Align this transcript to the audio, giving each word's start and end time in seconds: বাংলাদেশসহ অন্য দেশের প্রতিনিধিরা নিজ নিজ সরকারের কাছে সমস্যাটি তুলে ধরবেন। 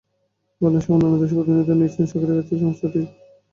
বাংলাদেশসহ 0.61 0.93
অন্য 0.95 1.19
দেশের 1.21 1.37
প্রতিনিধিরা 1.37 1.75
নিজ 1.75 1.93
নিজ 1.93 2.07
সরকারের 2.11 2.37
কাছে 2.39 2.53
সমস্যাটি 2.55 2.89
তুলে 2.91 3.05
ধরবেন। 3.05 3.39